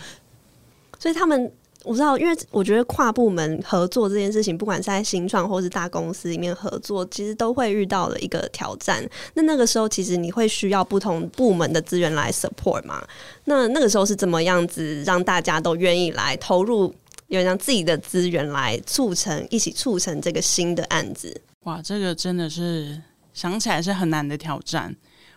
[1.01, 1.51] 所以他们。
[1.85, 9.07] 我知道，因为我觉得跨部门合作这件事情，不管是在新创或是大公司里面合作，其实都会遇到的一个挑战。
[9.35, 13.07] 那那个时候，其实你会需要不同部门的资源来 support 嘛？
[13.45, 16.95] 那那个时候是怎么样子让大家都愿意来投入，
[17.29, 21.39] 有让自己的资源来促成，一起促成这个新的案子？
[21.65, 22.99] 哇，这个真的是
[23.35, 24.97] 想起来是很难的挑战。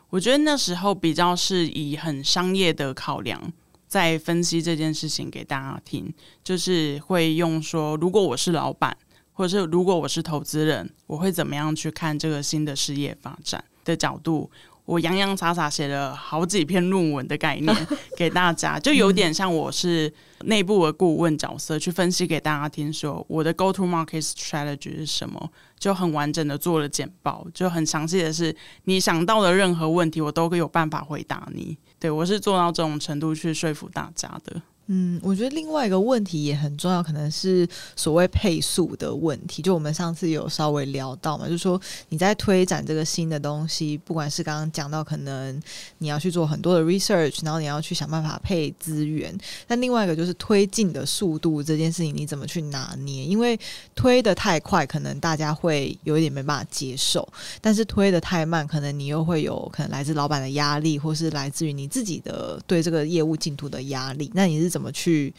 [0.09, 3.51] 我觉得那时候比较是以很商业的考量
[3.87, 8.95] 在分析这件事情给大家听，就是会用说，如果我是老板，
[9.33, 14.51] 或者是如果我是投资人，我会怎么样去看这个新的事业发展的角度。
[14.85, 17.75] 我洋洋洒洒写了好几篇论文的概念
[18.15, 20.11] 给大家，就有点像我是
[20.45, 31.77] 内部的顾问角色，去分析给大家听，说我的 go to market strategy 是什么，就很完整的做了简报，就很详细的是你想到的任何问题，我都有办法回答你。
[31.99, 34.61] 对，我是做到这种程度去说服大家的。
[34.89, 39.61] 嗯，我觉得另外一个问题也很重要，可能是所谓配速的问题。
[39.61, 45.61] 就我们上次有稍微聊到嘛，就是说你在推展这个新的东西，不管是刚刚讲到，可能
[45.97, 49.37] 你要去做很多的 research，然后你要去想办法配资源。
[49.67, 53.25] 但另外一个就是推进的速度这件事情，你怎么去拿捏？
[53.25, 53.59] 因为
[53.93, 57.21] 推得太快，可能大家会有一点没办法接受；
[57.59, 64.31] 但是推得太慢，可能你又会有可能来自老板的压力，或是来自于你自己的对这个业务进度的压力。
[64.33, 64.76] 那你是？
[64.76, 65.33] 怎怎么去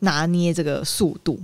[0.00, 1.40] 拿捏这个速度？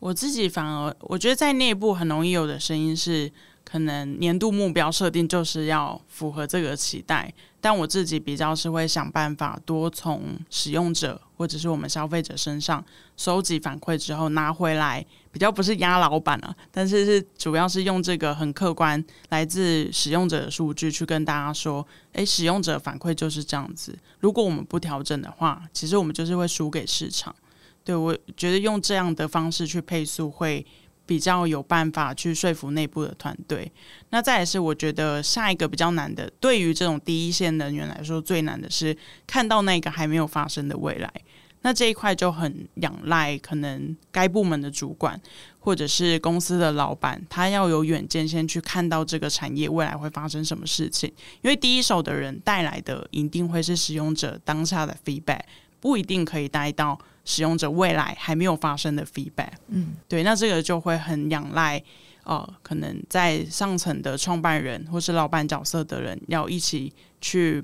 [0.00, 3.30] 我自己反而我觉得在内部很容易有的声音是，
[3.72, 12.84] 可能年度目标设定就是要符合这个期待，但我自己比较是会想办法多从使用者或者是我们消费者身上
[13.16, 27.34] 收集反馈之后拿回来，比较不是压老板了，但是是主要是用这个很客观来自使用者的数据去跟大家说，诶，使用者反馈就是这样子，如果我们不调整的话，其实我们就是会输给市场。
[27.84, 30.64] 对，我觉得用这样的方式去配速会
[31.04, 33.70] 比较有办法去说服内部的团队。
[34.10, 41.12] 那再来是，我觉得下一个比较难的，对于这种第一线人员来说最难的是看到那个还没有发生的未来。
[41.64, 45.20] 那这一块就很仰赖可能该部门的主管
[45.60, 51.08] 或者是公司的老板，他要有远见，先去看到这个产业未来会发生什么事情。
[51.40, 55.42] 因为第一手的人带来的一定会是使用者当下的 feedback，
[55.78, 56.98] 不一定可以带到。
[57.24, 61.80] 使用者未来还没有发生的 feedback，嗯，对，那这个就会很仰赖，
[62.24, 67.62] 呃，可能在上层的创办人或是老板角色的人要一起去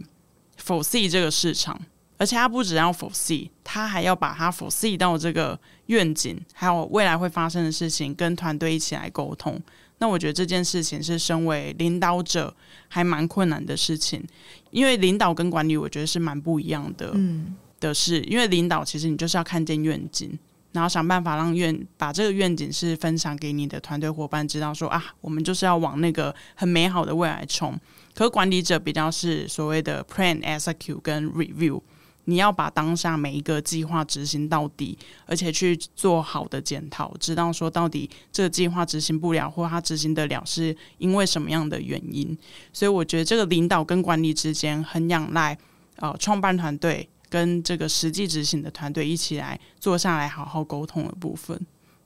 [0.63, 1.77] foresee 这个市场，
[2.19, 9.61] 而且他不只要 foresee，他还要把他 foresee 到这个愿景，还有未来会发生的事情，跟团队一起来沟通。
[9.99, 12.55] 那我觉得这件事情是身为领导者
[12.87, 14.25] 还蛮困难的事情，
[14.71, 17.57] 因为领导跟管理，我觉得是蛮不一样的，嗯。
[17.81, 20.39] 的是，因为领导其实你就是要看见愿景，
[20.73, 27.79] 然后想办法让愿把这个愿景是分享给你的团队伙伴，知道说啊，我们就是要往那个很美好的未来冲。
[28.15, 31.81] 可管理者比较是所谓的 plan、execute 跟 review，
[32.25, 42.37] 你要把当下每一个计划执行到底，而且去做好的检讨，知道说到底这个计划执行不了，或他执行得了是因为什么样的原因。
[42.73, 45.57] 所以我觉得这个领导跟管理之间很仰赖
[45.97, 47.09] 呃创办团队。
[47.29, 51.59] 跟这个实际执行的团队一起来坐下来好好沟通的部分，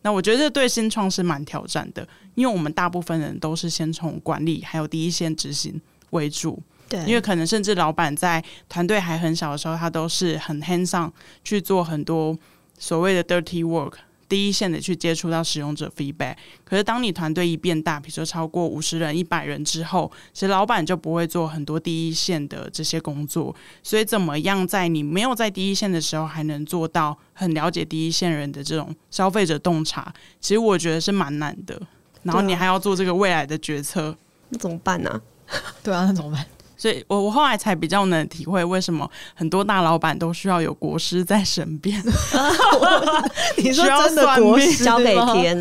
[0.02, 5.80] 那我觉得这对新创是蛮挑战的，因为我们大部分人都是先从管理还有第一线执行
[6.11, 11.12] 为主，对，因为可能甚至老板在团队还很小的时候，他都是很 hands on
[11.44, 12.37] 去做很多
[12.78, 13.94] 所谓的 dirty work。
[14.33, 23.55] 第一线的去接触到使用者 feedback，可是当你团队一变大，比如说超过五十人、一百人之后，其实老板就不会做很多第一线的这些工作。
[23.83, 30.11] 所以，怎么样在你没有在第一线的时候，还能做到很了解第一线人的这种消费者洞察？
[30.40, 31.79] 其实我觉得是蛮难的。
[32.23, 34.16] 然后你还要做这个未来的决策，
[34.49, 35.21] 那怎么办呢？
[35.83, 36.47] 对啊，那怎么办？
[36.83, 41.97] 所以我我后来才比较能体会为什么很多大老板都需要有国师在身边。
[43.57, 45.57] 你说真的国师交给天，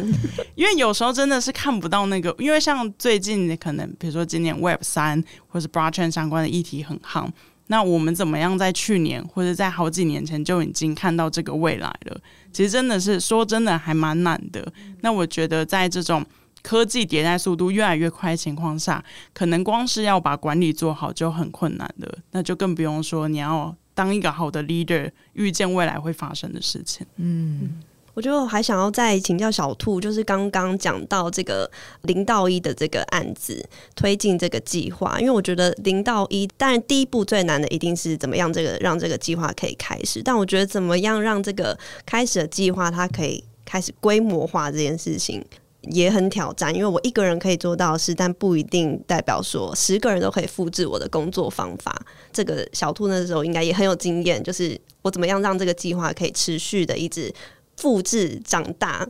[0.55, 7.29] 因为有时候真的是看不到那个，因为像最近可能比如说今年 Web 三或是 Blockchain 相关的议题很夯，
[7.67, 12.17] 那我们怎么样在去年或者在好几年前就已经看到这个未来了？
[12.51, 14.73] 其实真的是说真的还蛮难的。
[15.01, 16.25] 那我觉得在这种。
[16.61, 27.05] 科技迭代速度越来越快的情况下，可能光是要把管理做好就很困难的，那就更不用说你要当一个好的 leader，预见未来会发生的事情。
[27.17, 27.81] 嗯，
[28.13, 31.69] 我觉得我还想要再请教小兔，就是刚刚讲到这个
[32.03, 45.43] 零到一的这个案子推进这个计划，因为我觉得零到一，当然第一步最难的一定是怎么样这个让这个计划可以开始，但我觉得怎么样让这个开始的计划它可以开始规模化这件事情。
[45.83, 51.99] 也很挑战，因为我一个人可以做到的事，但不一定代表说十个人都可以复制我的工作方法。
[52.31, 57.33] 这个小兔那时候应该也很有经验，就是我怎么样让这个计划可以持续的一直
[57.77, 59.07] 复制长大。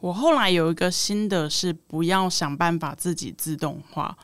[0.00, 4.16] 我后来有一个新的是不要想办法自己自动化。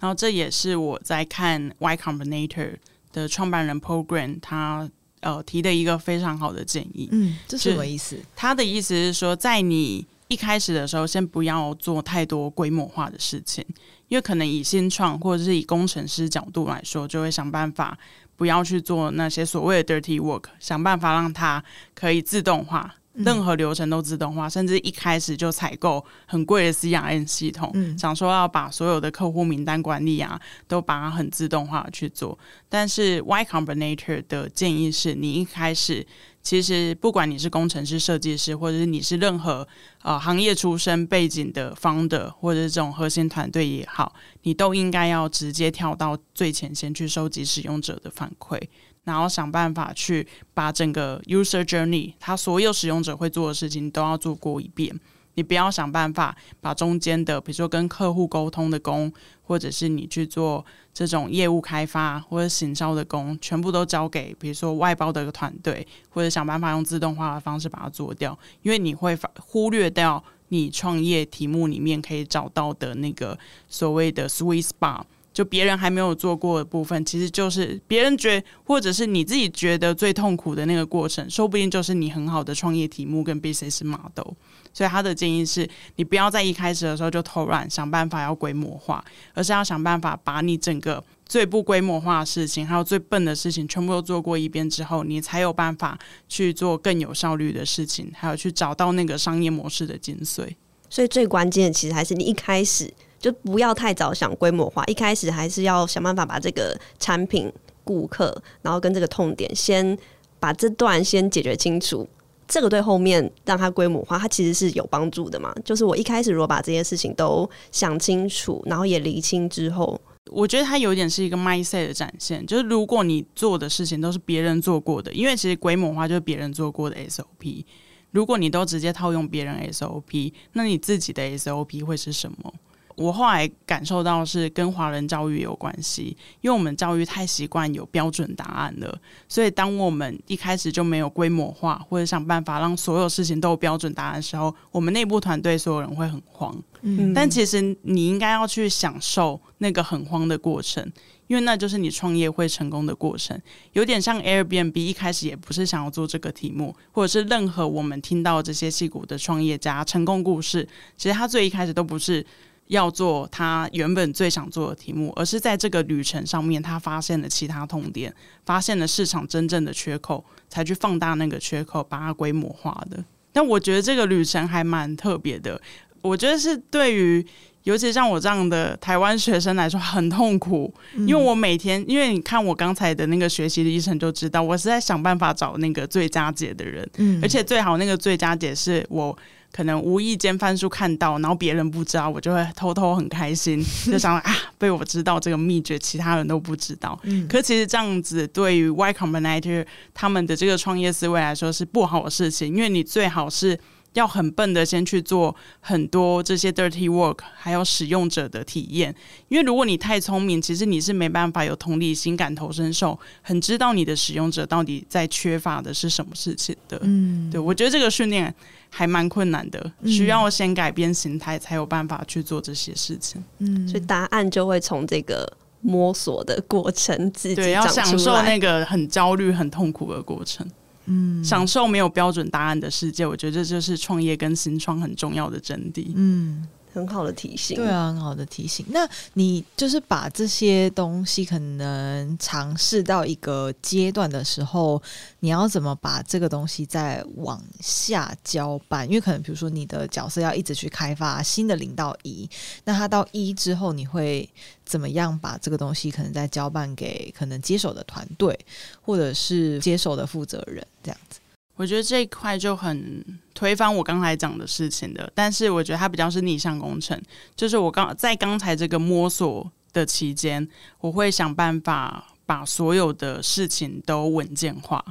[0.00, 2.74] 然后这也是我在看 Y Combinator
[3.12, 7.08] 的创办人 Paul Graham 他呃提的一个非常好的建议。
[7.12, 8.16] 嗯，这是什么意思？
[8.34, 13.64] 他的意思是说，在你一开始的时候，先不要做太多规模化的事情，
[14.06, 17.98] 因为可能以新创或者是以工程师角度来说，就会想办法
[18.36, 21.62] 不要去做那些所谓的 dirty work，想办法让它
[21.94, 22.94] 可以自动化。
[23.12, 32.38] 任何流程都自动化，甚至一开始就采购很贵的 CRM 系统，嗯，想说要把所有的客户名单管理啊，都把它很自动化去做。
[32.68, 36.06] 但是 Y Combinator 的建议是你一开始。
[36.42, 39.66] 其实，不管你是工程师、设计师，或者是你是任何
[40.02, 48.58] 呃行业出身背景的方的或者是这种核心团队也好，你都应该要直接跳到最前线去收集使用者的反馈，
[49.04, 54.98] 然后想办法去把整个 user journey，他所有使用者会做的事情都要做过一遍。
[55.40, 59.10] 你不要想办法把中间的，比如说跟客户沟通的工，
[59.42, 60.62] 或者是你去做
[60.92, 75.04] 这种业务开发或者行销的工，全部都交给比如说外包的一个团队，或者想办法用自动化的方式把它做掉，因为你会忽略掉你创业题目里面可以找到的那个所谓的 sweet spot。
[75.40, 84.34] 就别人还没有做过的部分，其实就是别人觉，或者是你自己觉得最痛苦的那个过程，说不定就是你很好的创业题目跟 business model。
[84.74, 85.66] 所以他的建议是，
[85.96, 100.54] 你不要在一开始的时候就偷懒想办法要规模化，而是要想办法把你整个最不规模化的事情，还有最笨的事情，全部都做过一遍之后，你才有办法去做更有效率的事情，还有去找到那个商业模式的精髓。
[100.90, 102.92] 所以最关键的其实还是你一开始。
[103.20, 107.52] 就不要太早想规模化，一开始还是要想办法把这个产品、
[107.84, 109.96] 顾客，然后跟这个痛点，先
[110.40, 112.08] 把这段先解决清楚。
[112.48, 115.54] 这个对后面让它规模化，它其实是有帮助的嘛。
[115.64, 120.00] 就是我一开始如果把这些事情都想清楚，然后也厘清之后，
[120.32, 122.44] 我觉得它有点是一个 mindset 的展现。
[122.44, 127.64] 就是如果你做的事情都是别人做过的，因为其实规模化就是别人做过的 SOP。
[128.10, 132.52] 如果你都直接套用别人 SOP，那你自己的 SOP 会是什么？
[133.00, 146.54] 我后来感受到是跟华人教育有关系，因为我们教育太习惯有标准答案了，所以当我们一开始就没有规模化，或者想办法让所有事情都有标准答案的时候，我们内部团队所有人会很慌。
[146.82, 150.86] 嗯，但其实你应该要去享受那个很慌的过程，
[151.26, 153.38] 因为那就是你创业会成功的过程。
[153.72, 162.24] 有点像 Airbnb 一开始也不是想要做这个题目，或者是任何我们听到这些戏骨的创业家成功故事，其实他最一开始都不是。
[162.70, 168.14] 要做他原本最想做的题目，而是在这个旅程上面，他发现了其他痛点，
[168.46, 173.04] 发现了市场真正的缺口，才去放大那个缺口，把它规模化的。
[173.32, 175.60] 但我觉得这个旅程还蛮特别的，
[176.00, 177.26] 我觉得是对于
[177.64, 189.18] 尤其像我这样的台湾学生来说很痛苦，因为我每天，因为你看我刚才的那个学习的历程就知道，我是在想办法找那个最佳解的人，嗯，而且最好那个最佳解是我。
[189.52, 196.98] 可能无意间翻书看到，然后别人不知道，我就会偷偷很开心， 就想啊，被我知道这个秘诀，其他人都不知道。
[197.04, 203.58] 嗯，可其实这样子对于 Y Combinator 他们的这个创业思维来说是不好的事情，因为你最好是。
[203.94, 208.94] 要很笨的先去做很多这些 dirty work，还有使用者的体验。
[209.28, 216.78] 因为如果你太聪明，其实你是没办法有同理心、感同身受，很知道你的使用者到底在缺乏的是什么事情的。
[216.82, 218.32] 嗯，对，我觉得这个训练
[218.68, 223.22] 还蛮困难的，需要先改变心态，才有办法去做这些事情。
[223.38, 225.30] 嗯，所以答案就会从这个
[225.60, 230.48] 摸索的过程自己对，要享受那个很焦虑、很痛苦的过程。
[230.86, 235.92] 嗯，享受没有标准答案的世界，我觉得这就是创业跟新创很重要的真谛。
[235.94, 236.46] 嗯。
[236.72, 238.64] 很好的提醒，对啊，很好的提醒。
[238.68, 244.82] 那你就是把这些东西可能尝试到一个阶段的时候，
[245.20, 248.86] 你要怎么把这个东西再往下交办？
[248.88, 252.28] 因为可能比如说你的角色要一直去开发新的零到一，
[252.64, 254.28] 那他到一之后，你会
[254.64, 258.38] 怎么样把这个东西可能再交办给可能接手的团队，
[258.82, 261.19] 或者是接手的负责人这样子？
[261.60, 263.04] 我觉得这一块就很
[263.34, 266.98] 推翻我刚才讲的事情的，但是我觉得它比较是逆向工程，
[267.36, 270.48] 就是我刚在刚才这个摸索的期间，
[270.80, 274.82] 我会想办法把所有的事情都文件化。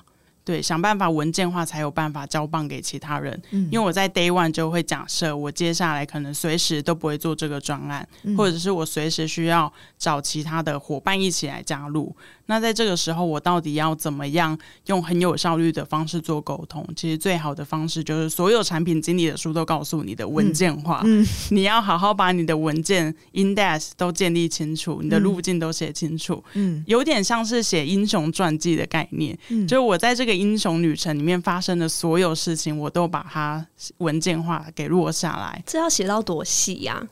[0.45, 3.39] 对，想办法文件化才有办法交棒给其他人。
[3.49, 12.15] 嗯，因为我在 Day One 就会假设，我接下来可能随时都不会做这个专案，嗯，或者是我随时需要找其他的伙伴一起来加入。
[12.49, 16.83] 那在这个时候，我到底要怎么样用很有效率的方式做沟通？
[16.95, 21.01] 其实最好的方式就是所有产品经理的书都告诉你的文件化。
[21.05, 26.43] 嗯，嗯， 你要好好把你的文件 index 都建立清楚，你的路径都写清楚。
[26.53, 29.37] 嗯，有点像是写英雄传记的概念。
[29.49, 33.63] 嗯，就是我在这个英雄旅程里面发生的所有事情，我都把它
[33.99, 35.61] 文件化给落下来。
[35.67, 37.07] 这要写到多细呀？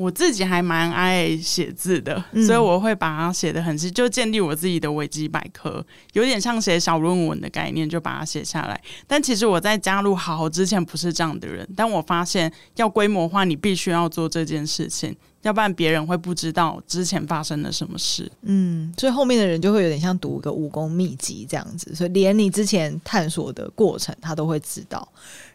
[0.00, 5.84] 我自己还蛮爱写字的，嗯、所以我会把它写的很细，就建立我自己的维基百科，
[6.14, 8.80] 有点像写小论文的概念，就把它写下来。
[9.06, 18.32] 但其实我在加入好好之前不是这样的人，但我发现要规模化，你必须要做这件事情，要不然别人会不知道之前发生了什么事。
[18.40, 25.06] 嗯，所以后面的人就会有点像读一个武功秘籍这样子，所以连你之前探索的过程他都会知道，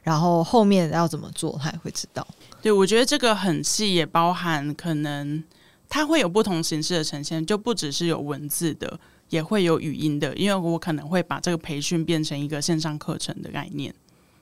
[0.03, 2.25] 然后后面要怎么做他也会知道。
[2.65, 5.43] 对，我觉得这个很细，也包含可能
[5.87, 8.99] 它会有不同形式的呈现，就不只是有文字的，
[9.29, 13.93] 也会有语音的，因为我可能会把这个培训变成一个线上课程的概念。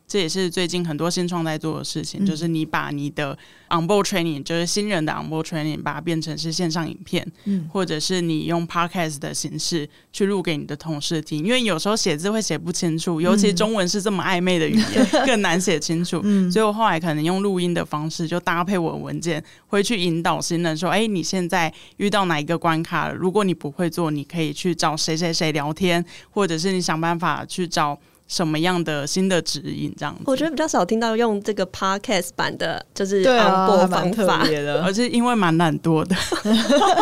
[0.06, 3.36] 这也是最近很多新创在做的事情，嗯、就是你把你的
[3.70, 16.22] onboard training，就是新人的 onboard training，把它变成是线上影片，嗯，或者是你用 podcast 的形式去录给你的同事听，因为有时候写字会写不清楚，尤其中文是这么暧昧的语言，嗯、 更难写清楚。
[16.24, 23.16] 嗯，所以我后来可能用录音的方式，就搭配我的文件，会去引导新人说：“哎，你现在遇到哪一个关卡了？
[23.16, 27.98] 如果你不会做，你可以去找谁谁谁聊天，或者是你想办法去找。”
[28.28, 30.24] 什么样的新的指引这样子？
[30.26, 36.16] 我觉得比较少听到用这个 podcast 版的，就是广播方法的，而且因为蛮懒惰的，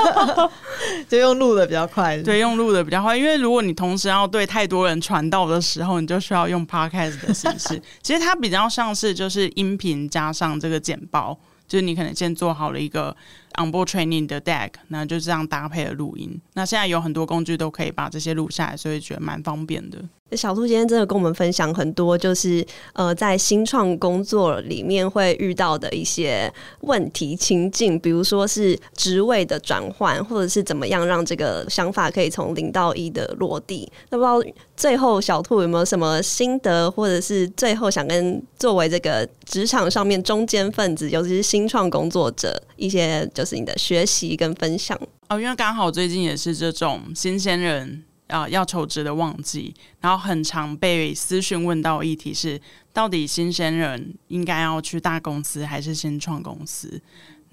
[1.08, 2.22] 就用录的比较快。
[2.22, 7.82] 对，用录的比较快，因为如果你同时要对太多人传道的时候，你就需要用 podcast 的形式。
[8.02, 13.16] 其实它比较像是就是音频加上这个简报，就是你可能先做好了一个。
[13.60, 16.40] Onboard training 的 deck，那就这样搭配了录音。
[16.54, 20.02] 那现在有很多工具都可以把这些录下来，所以觉得蛮方便的。
[20.36, 26.52] 小兔今天真的跟我们分享很多，就是呃，在新创工作里面会遇到的一些
[26.82, 33.92] 问题情境，比如说是职位的转换，或者是怎么样让这个想法可以从零到一的落地。
[34.10, 43.30] 那不知道最后小兔有没有什么心得，或者是最后想跟作为这个职场上面中坚分子，尤其是新创工作者一些。
[43.34, 52.60] 就是你的学习跟分享哦，因为刚好最近也是这种新鲜人啊、呃、要求职的旺季，然后很常被私讯问到议题是，
[52.92, 57.02] 到底新鲜人应该要去大公司还是先创公司？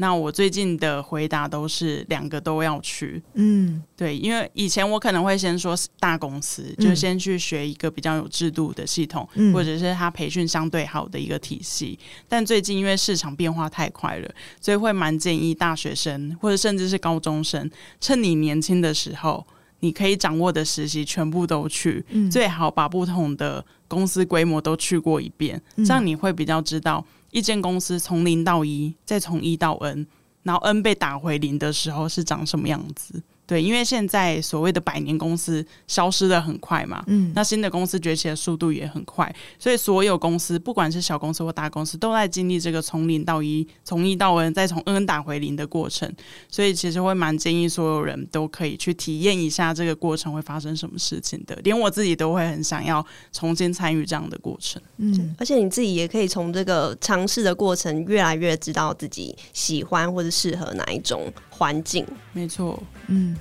[0.01, 11.99] 那我最近的回答都是两个都要去，嗯，对，因为以前我可能会先说大公司，嗯、就先去学一个比较有制度的系统，嗯、或者是他培训相对好的一个体系。
[12.29, 17.69] 但最近因为市场变化太快了，所以会蛮建议大学生或者甚至是高中生，
[18.01, 19.45] 趁你年轻的时候，
[19.81, 27.05] 你可以掌握的实习全部都去，嗯、最好把不同的公司规模都去过一遍，嗯、这样你会比较知道。
[27.31, 30.07] 一间公司从零到一，再从一到 N，
[30.43, 33.23] 然后 N 被打回零的时候是长什么样子？
[33.49, 46.15] 对，因为现在所谓的百年公司消失的很快嘛，嗯，那新的公司崛起的速度也很快，所以所有公司不管是小公司或大公司，都在经历这个从零到一，从一到 N，再从 N 打回零的过程。
[46.51, 54.83] 所以其实会蛮建议所有人都可以去体验一下这个过程会发生什么事情的，连我自己都会很想要重新参与这样的过程。
[54.99, 62.07] 嗯，而且你自己也可以从这个尝试的过程，越来越知道自己喜欢或者适合哪一种环境。
[62.33, 63.37] 没错，嗯。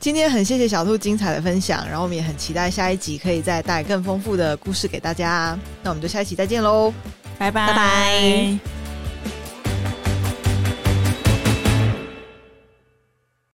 [0.00, 5.58] 今天很谢谢小兔精彩的分享，然后我们也很期待下一集可以再带更丰富的故事给大家。
[5.82, 6.94] 那我们就下一期再见喽，
[7.36, 7.66] 拜拜。
[7.66, 8.87] 拜拜。